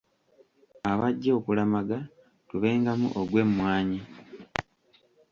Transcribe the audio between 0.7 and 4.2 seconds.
Abajja okulamaga tubengamu ogw’emmwanyi.